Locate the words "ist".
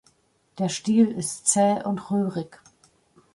1.11-1.45